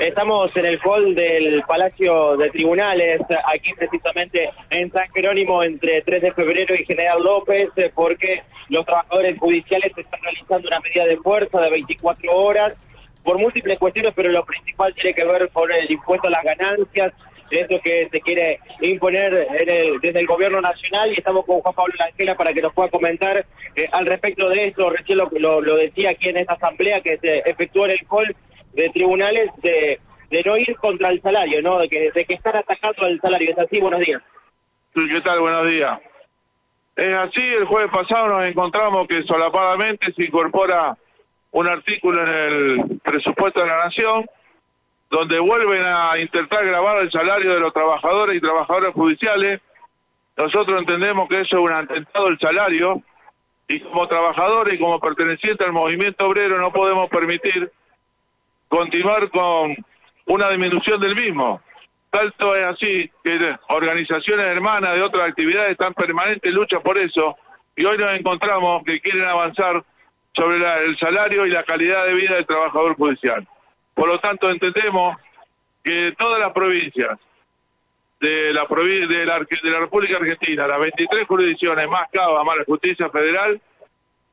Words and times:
Estamos 0.00 0.50
en 0.56 0.64
el 0.64 0.80
hall 0.82 1.14
del 1.14 1.62
Palacio 1.68 2.34
de 2.38 2.48
Tribunales, 2.48 3.20
aquí 3.44 3.74
precisamente 3.74 4.48
en 4.70 4.90
San 4.90 5.06
Jerónimo, 5.12 5.62
entre 5.62 6.00
3 6.00 6.22
de 6.22 6.32
febrero 6.32 6.74
y 6.74 6.86
General 6.86 7.22
López, 7.22 7.68
eh, 7.76 7.92
porque 7.94 8.42
los 8.70 8.86
trabajadores 8.86 9.38
judiciales 9.38 9.92
están 9.94 10.22
realizando 10.22 10.68
una 10.68 10.80
medida 10.80 11.04
de 11.04 11.18
fuerza 11.18 11.60
de 11.60 11.68
24 11.68 12.34
horas 12.34 12.74
por 13.22 13.36
múltiples 13.36 13.78
cuestiones, 13.78 14.14
pero 14.16 14.30
lo 14.30 14.42
principal 14.46 14.94
tiene 14.94 15.12
que 15.12 15.22
ver 15.22 15.50
con 15.50 15.70
el 15.70 15.92
impuesto 15.92 16.28
a 16.28 16.30
las 16.30 16.44
ganancias, 16.44 17.12
eso 17.50 17.78
que 17.84 18.08
se 18.10 18.20
quiere 18.22 18.58
imponer 18.80 19.48
desde 20.00 20.20
el 20.20 20.26
gobierno 20.26 20.62
nacional 20.62 21.10
y 21.10 21.18
estamos 21.18 21.44
con 21.44 21.60
Juan 21.60 21.74
Pablo 21.74 21.92
Langela 21.98 22.36
para 22.36 22.54
que 22.54 22.62
nos 22.62 22.72
pueda 22.72 22.88
comentar 22.88 23.44
eh, 23.76 23.86
al 23.92 24.06
respecto 24.06 24.48
de 24.48 24.68
esto. 24.68 24.88
Recién 24.88 25.18
lo, 25.18 25.28
lo, 25.32 25.60
lo 25.60 25.76
decía 25.76 26.10
aquí 26.10 26.30
en 26.30 26.38
esta 26.38 26.54
asamblea 26.54 27.02
que 27.02 27.18
se 27.18 27.42
efectuó 27.44 27.84
en 27.84 27.90
el 27.90 28.06
hall 28.08 28.34
de 28.72 28.88
tribunales 28.90 29.50
de, 29.62 30.00
de 30.30 30.42
no 30.44 30.56
ir 30.56 30.76
contra 30.76 31.08
el 31.08 31.20
salario, 31.22 31.62
¿no? 31.62 31.78
De 31.78 31.88
que, 31.88 32.10
de 32.12 32.24
que 32.24 32.34
están 32.34 32.56
atacando 32.56 33.06
el 33.06 33.20
salario. 33.20 33.50
¿Es 33.50 33.58
así? 33.58 33.80
Buenos 33.80 34.00
días. 34.00 34.22
¿Qué 34.94 35.20
tal? 35.20 35.40
Buenos 35.40 35.68
días. 35.68 35.98
Es 36.96 37.16
así, 37.16 37.40
el 37.40 37.64
jueves 37.64 37.90
pasado 37.90 38.28
nos 38.28 38.44
encontramos 38.44 39.06
que 39.08 39.22
solapadamente 39.22 40.12
se 40.12 40.24
incorpora 40.24 40.96
un 41.52 41.66
artículo 41.66 42.22
en 42.22 42.28
el 42.28 43.00
presupuesto 43.02 43.60
de 43.60 43.66
la 43.66 43.84
Nación 43.84 44.26
donde 45.10 45.40
vuelven 45.40 45.82
a 45.84 46.16
intentar 46.18 46.64
grabar 46.64 46.98
el 46.98 47.10
salario 47.10 47.52
de 47.52 47.60
los 47.60 47.72
trabajadores 47.72 48.36
y 48.36 48.40
trabajadoras 48.40 48.94
judiciales. 48.94 49.60
Nosotros 50.36 50.78
entendemos 50.78 51.28
que 51.28 51.40
eso 51.40 51.58
es 51.58 51.64
un 51.64 51.72
atentado 51.72 52.28
al 52.28 52.38
salario 52.38 53.02
y 53.66 53.80
como 53.80 54.06
trabajadores 54.06 54.74
y 54.74 54.78
como 54.78 55.00
pertenecientes 55.00 55.66
al 55.66 55.72
movimiento 55.72 56.26
obrero 56.26 56.58
no 56.58 56.72
podemos 56.72 57.08
permitir 57.10 57.72
continuar 58.70 59.28
con 59.30 59.76
una 60.26 60.48
disminución 60.48 61.00
del 61.00 61.16
mismo. 61.16 61.60
Tanto 62.08 62.54
es 62.54 62.64
así 62.64 63.10
que 63.22 63.38
organizaciones 63.68 64.46
hermanas 64.46 64.94
de 64.94 65.02
otras 65.02 65.28
actividades 65.28 65.72
están 65.72 65.88
en 65.88 65.94
permanente 65.94 66.50
lucha 66.50 66.80
por 66.80 66.98
eso 66.98 67.36
y 67.76 67.84
hoy 67.84 67.98
nos 67.98 68.12
encontramos 68.14 68.82
que 68.84 69.00
quieren 69.00 69.28
avanzar 69.28 69.84
sobre 70.32 70.56
el 70.84 70.96
salario 70.98 71.46
y 71.46 71.50
la 71.50 71.64
calidad 71.64 72.06
de 72.06 72.14
vida 72.14 72.36
del 72.36 72.46
trabajador 72.46 72.94
judicial. 72.94 73.46
Por 73.94 74.08
lo 74.08 74.18
tanto, 74.20 74.48
entendemos 74.48 75.16
que 75.82 76.12
todas 76.16 76.38
las 76.38 76.52
provincias 76.52 77.18
de 78.20 78.52
la, 78.52 78.66
de 78.66 79.26
la, 79.26 79.38
de 79.38 79.70
la 79.70 79.80
República 79.80 80.16
Argentina, 80.16 80.66
las 80.66 80.78
23 80.78 81.26
jurisdicciones 81.26 81.88
más 81.88 82.02
Cava, 82.12 82.44
más 82.44 82.58
la 82.58 82.64
Justicia 82.64 83.08
Federal, 83.10 83.60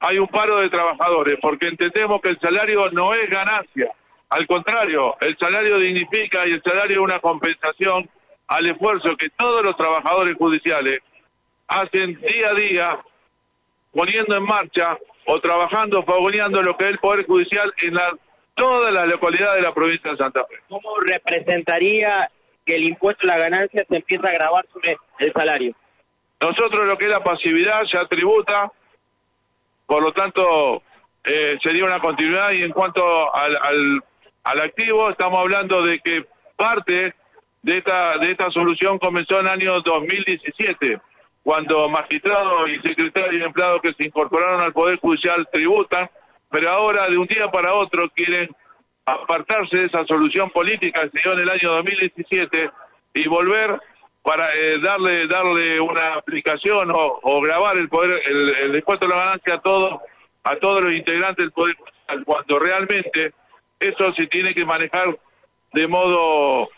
hay 0.00 0.18
un 0.18 0.28
paro 0.28 0.58
de 0.58 0.70
trabajadores, 0.70 1.38
porque 1.40 1.68
entendemos 1.68 2.20
que 2.22 2.30
el 2.30 2.40
salario 2.40 2.90
no 2.90 3.12
es 3.14 3.28
ganancia, 3.28 3.92
al 4.32 4.46
contrario, 4.46 5.14
el 5.20 5.36
salario 5.36 5.78
dignifica 5.78 6.46
y 6.46 6.52
el 6.52 6.62
salario 6.62 6.96
es 6.96 7.02
una 7.02 7.20
compensación 7.20 8.08
al 8.46 8.66
esfuerzo 8.66 9.14
que 9.14 9.28
todos 9.28 9.62
los 9.62 9.76
trabajadores 9.76 10.34
judiciales 10.36 11.00
hacen 11.68 12.18
día 12.18 12.48
a 12.48 12.54
día 12.54 12.98
poniendo 13.92 14.34
en 14.34 14.44
marcha 14.44 14.96
o 15.26 15.38
trabajando, 15.38 16.02
favoreando 16.04 16.62
lo 16.62 16.74
que 16.78 16.84
es 16.84 16.90
el 16.92 16.98
Poder 16.98 17.26
Judicial 17.26 17.74
en 17.82 17.94
la, 17.94 18.10
todas 18.54 18.94
las 18.94 19.06
localidades 19.06 19.56
de 19.56 19.68
la 19.68 19.74
provincia 19.74 20.12
de 20.12 20.16
Santa 20.16 20.44
Fe. 20.46 20.54
¿Cómo 20.66 20.98
representaría 21.00 22.30
que 22.64 22.76
el 22.76 22.84
impuesto 22.84 23.24
a 23.24 23.36
la 23.36 23.38
ganancia 23.38 23.84
se 23.86 23.96
empiece 23.96 24.26
a 24.26 24.32
grabar 24.32 24.64
sobre 24.72 24.96
el 25.18 25.32
salario? 25.34 25.74
Nosotros 26.40 26.88
lo 26.88 26.96
que 26.96 27.04
es 27.04 27.12
la 27.12 27.22
pasividad 27.22 27.82
ya 27.84 28.06
tributa, 28.06 28.72
por 29.86 30.02
lo 30.02 30.10
tanto 30.12 30.82
eh, 31.22 31.58
sería 31.62 31.84
una 31.84 32.00
continuidad 32.00 32.52
y 32.52 32.62
en 32.62 32.72
cuanto 32.72 33.34
al, 33.34 33.56
al 33.56 34.02
al 34.44 34.60
activo, 34.60 35.10
estamos 35.10 35.38
hablando 35.38 35.82
de 35.82 35.98
que 36.00 36.24
parte 36.56 37.14
de 37.62 37.78
esta, 37.78 38.18
de 38.18 38.32
esta 38.32 38.50
solución 38.50 38.98
comenzó 38.98 39.40
en 39.40 39.46
el 39.46 39.52
año 39.52 39.80
2017, 39.80 41.00
cuando 41.42 41.88
magistrados 41.88 42.68
y 42.70 42.86
secretarios 42.86 43.42
y 43.42 43.46
empleados 43.46 43.80
que 43.82 43.92
se 43.94 44.06
incorporaron 44.06 44.60
al 44.60 44.72
Poder 44.72 44.98
Judicial 44.98 45.48
tributan, 45.52 46.08
pero 46.50 46.70
ahora 46.70 47.08
de 47.08 47.16
un 47.16 47.26
día 47.26 47.50
para 47.50 47.74
otro 47.74 48.08
quieren 48.14 48.50
apartarse 49.06 49.78
de 49.78 49.86
esa 49.86 50.04
solución 50.06 50.50
política 50.50 51.02
que 51.02 51.18
se 51.18 51.22
dio 51.22 51.32
en 51.32 51.40
el 51.40 51.50
año 51.50 51.72
2017 51.72 52.70
y 53.14 53.28
volver 53.28 53.80
para 54.22 54.54
eh, 54.54 54.78
darle 54.80 55.26
darle 55.26 55.80
una 55.80 56.14
aplicación 56.14 56.92
o, 56.94 57.40
grabar 57.40 57.76
el 57.76 57.88
poder 57.88 58.22
el, 58.24 58.54
el 58.54 58.76
impuesto 58.76 59.06
a 59.06 59.08
la 59.08 59.16
ganancia 59.16 59.54
a 59.54 59.60
todos 59.60 60.00
a 60.44 60.56
todos 60.56 60.84
los 60.84 60.94
integrantes 60.94 61.38
del 61.38 61.50
poder 61.50 61.74
judicial 61.74 62.24
cuando 62.24 62.58
realmente 62.60 63.32
eso 63.82 64.14
se 64.14 64.26
tiene 64.26 64.54
que 64.54 64.64
manejar 64.64 65.18
de 65.72 65.86
modo 65.86 66.68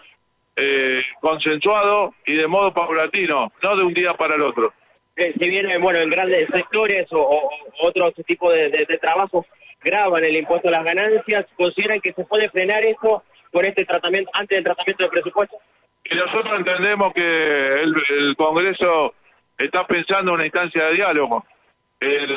eh, 0.57 1.03
consensuado 1.21 2.15
y 2.27 2.35
de 2.35 2.47
modo 2.47 2.73
paulatino, 2.73 3.53
no 3.63 3.77
de 3.77 3.83
un 3.83 3.93
día 3.93 4.15
para 4.15 4.37
el 4.37 4.43
otro. 4.43 4.73
Eh, 5.17 5.35
si 5.39 5.49
bien, 5.49 5.67
bueno, 5.81 6.01
en 6.01 6.11
grandes 6.11 6.49
sectores 6.53 7.07
o, 7.13 7.19
o 7.19 7.51
otro 7.83 8.13
tipo 8.27 8.51
de, 8.51 8.69
de, 8.69 8.99
trabajos 8.99 9.47
graban 9.83 10.25
el 10.25 10.37
impuesto 10.37 10.69
a 10.69 10.73
las 10.73 10.85
ganancias, 10.85 11.47
¿consideran 11.57 12.01
que 12.01 12.13
se 12.13 12.25
puede 12.25 12.49
frenar 12.51 12.85
eso 12.85 13.23
con 13.53 13.65
este 13.65 13.85
tratamiento, 13.85 14.31
antes 14.35 14.57
del 14.57 14.65
tratamiento 14.65 15.05
de 15.05 15.11
presupuesto? 15.11 15.57
Y 16.05 16.17
nosotros 16.17 16.57
entendemos 16.57 17.13
que 17.15 17.75
el, 17.75 18.37
Congreso 18.37 19.15
está 19.59 19.87
pensando 19.87 20.33
en 20.33 20.37
una 20.37 20.47
instancia 20.47 20.87
de 20.87 20.95
diálogo. 20.95 21.45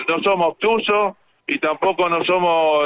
no 0.08 0.24
somos 0.24 0.48
obtusos, 0.48 1.16
y 1.48 1.60
tampoco 1.60 2.10
no 2.10 2.24
somos, 2.26 2.84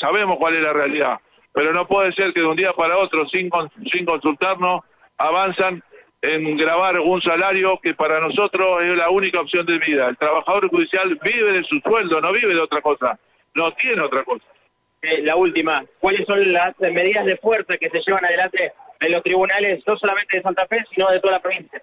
sabemos 0.00 0.36
cuál 0.36 0.56
es 0.56 0.62
la 0.62 0.72
realidad. 0.72 1.20
Pero 1.52 1.74
no 1.74 1.86
puede 1.86 2.12
ser 2.14 2.32
que 2.32 2.40
de 2.40 2.46
un 2.46 2.56
día 2.56 2.72
para 2.72 2.96
otro, 2.96 3.28
sin, 3.28 3.50
sin 3.92 4.06
consultarnos, 4.06 4.80
avanzan 5.18 5.82
en 6.22 6.56
grabar 6.56 6.98
un 7.00 7.20
salario 7.20 7.78
que 7.82 7.94
para 7.94 8.20
nosotros 8.20 8.82
es 8.82 8.96
la 8.96 9.10
única 9.10 9.40
opción 9.40 9.66
de 9.66 9.78
vida. 9.78 10.08
El 10.08 10.16
trabajador 10.16 10.70
judicial 10.70 11.18
vive 11.22 11.52
de 11.52 11.64
su 11.64 11.78
sueldo, 11.80 12.20
no 12.20 12.32
vive 12.32 12.54
de 12.54 12.60
otra 12.60 12.80
cosa, 12.80 13.18
no 13.54 13.72
tiene 13.72 14.02
otra 14.02 14.24
cosa. 14.24 14.44
Eh, 15.02 15.20
la 15.22 15.36
última, 15.36 15.84
¿cuáles 15.98 16.24
son 16.26 16.52
las 16.52 16.78
medidas 16.78 17.26
de 17.26 17.36
fuerza 17.36 17.76
que 17.76 17.90
se 17.90 18.00
llevan 18.06 18.24
adelante 18.24 18.72
en 19.00 19.12
los 19.12 19.22
tribunales, 19.22 19.82
no 19.86 19.96
solamente 19.98 20.38
de 20.38 20.42
Santa 20.44 20.66
Fe, 20.68 20.84
sino 20.94 21.10
de 21.10 21.20
toda 21.20 21.34
la 21.34 21.42
provincia? 21.42 21.82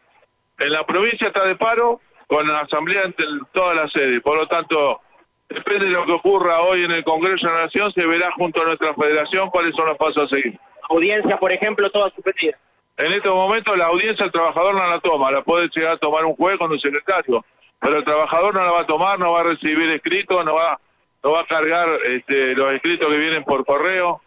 En 0.57 0.71
la 0.71 0.85
provincia 0.85 1.27
está 1.27 1.45
de 1.45 1.55
paro 1.55 2.01
con 2.27 2.47
la 2.47 2.61
asamblea 2.61 3.03
en 3.03 3.13
toda 3.51 3.73
la 3.73 3.89
sede, 3.89 4.21
por 4.21 4.37
lo 4.37 4.47
tanto 4.47 5.01
Depende 5.49 5.87
de 5.87 5.91
lo 5.91 6.05
que 6.05 6.13
ocurra 6.13 6.61
hoy 6.61 6.83
en 6.83 6.91
el 6.91 7.03
Congreso 7.03 7.47
de 7.47 7.53
la 7.53 7.63
Nación, 7.63 7.91
se 7.93 8.05
verá 8.05 8.31
junto 8.33 8.61
a 8.61 8.65
nuestra 8.65 8.93
federación 8.93 9.49
cuáles 9.49 9.75
son 9.75 9.87
los 9.87 9.97
pasos 9.97 10.25
a 10.25 10.27
seguir. 10.27 10.59
Audiencia, 10.89 11.37
por 11.37 11.51
ejemplo, 11.51 11.89
toda 11.89 12.11
suspendida. 12.11 12.57
En 12.97 13.13
estos 13.13 13.33
momentos 13.33 13.77
la 13.77 13.85
audiencia 13.85 14.25
el 14.25 14.31
trabajador 14.31 14.75
no 14.75 14.85
la 14.85 14.99
toma, 14.99 15.31
la 15.31 15.41
puede 15.41 15.69
llegar 15.73 15.93
a 15.93 15.97
tomar 15.97 16.25
un 16.25 16.35
juez 16.35 16.57
con 16.57 16.71
un 16.71 16.79
secretario, 16.79 17.45
pero 17.79 17.97
el 17.97 18.03
trabajador 18.03 18.53
no 18.53 18.61
la 18.61 18.71
va 18.71 18.81
a 18.81 18.85
tomar, 18.85 19.17
no 19.17 19.33
va 19.33 19.39
a 19.39 19.43
recibir 19.43 19.89
escrito, 19.89 20.43
no 20.43 20.55
va, 20.55 20.79
no 21.23 21.31
va 21.31 21.41
a 21.41 21.45
cargar 21.45 21.87
este, 22.03 22.53
los 22.55 22.73
escritos 22.73 23.09
que 23.09 23.17
vienen 23.17 23.43
por 23.43 23.65
correo. 23.65 24.21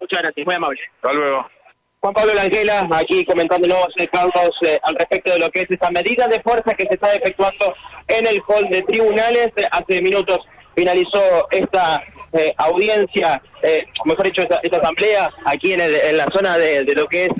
Muchas 0.00 0.22
gracias, 0.22 0.46
muy 0.46 0.54
amable. 0.54 0.80
Hasta 0.96 1.12
luego. 1.12 1.50
Juan 2.08 2.14
Pablo 2.14 2.34
Langela, 2.36 2.88
aquí 2.92 3.22
comentándonos, 3.26 3.88
eh, 3.98 4.06
Carlos, 4.10 4.50
eh, 4.62 4.78
al 4.82 4.94
respecto 4.94 5.30
de 5.30 5.40
lo 5.40 5.50
que 5.50 5.60
es 5.60 5.66
esta 5.68 5.90
medida 5.90 6.26
de 6.26 6.40
fuerza 6.40 6.72
que 6.72 6.84
se 6.84 6.94
está 6.94 7.12
efectuando 7.14 7.74
en 8.06 8.26
el 8.26 8.40
hall 8.48 8.66
de 8.70 8.80
tribunales. 8.80 9.48
Eh, 9.56 9.64
hace 9.70 10.00
minutos 10.00 10.38
finalizó 10.74 11.20
esta 11.50 12.02
audiencia, 12.56 13.42
mejor 14.04 14.24
dicho, 14.24 14.42
esta, 14.42 14.78
asamblea 14.78 15.28
aquí 15.44 15.72
en, 15.74 16.16
la 16.16 16.26
zona 16.32 16.56
de, 16.56 16.84
lo 16.94 17.06
que 17.06 17.24
es 17.24 17.30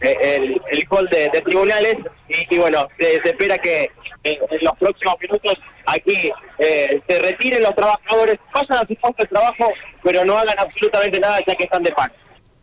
el, 0.00 0.62
el, 0.70 0.86
hall 0.88 1.08
de, 1.10 1.28
tribunales. 1.44 1.96
Y, 2.28 2.56
bueno, 2.56 2.88
se, 2.98 3.16
espera 3.16 3.58
que 3.58 3.90
en 4.22 4.38
los 4.62 4.76
próximos 4.78 5.16
minutos 5.20 5.54
aquí 5.86 6.30
se 6.56 7.18
retiren 7.20 7.62
los 7.62 7.74
trabajadores, 7.74 8.36
pasan 8.52 8.78
a 8.78 8.86
su 8.86 8.94
puesto 8.94 9.22
de 9.22 9.28
trabajo, 9.28 9.70
pero 10.02 10.24
no 10.24 10.38
hagan 10.38 10.56
absolutamente 10.58 11.20
nada 11.20 11.40
ya 11.46 11.54
que 11.56 11.64
están 11.64 11.82
de 11.82 11.92
paz. 11.92 12.10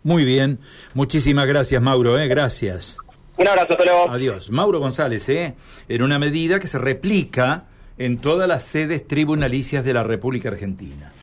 Muy 0.04 0.26
bien, 0.26 0.60
muchísimas 0.94 1.46
gracias 1.48 1.82
Mauro, 1.82 2.18
¿eh? 2.18 2.28
gracias. 2.28 2.98
Un 3.38 3.48
abrazo, 3.48 3.76
pero... 3.78 4.10
Adiós. 4.10 4.52
Mauro 4.52 4.80
González, 4.80 5.28
¿eh? 5.30 5.56
en 5.88 6.02
una 6.02 6.20
medida 6.20 6.60
que 6.60 6.68
se 6.68 6.78
replica 6.78 7.66
en 7.98 8.18
todas 8.18 8.48
las 8.48 8.64
sedes 8.64 9.08
tribunalicias 9.08 9.86
de 9.86 9.94
la 9.94 10.04
República 10.04 10.50
Argentina. 10.50 11.12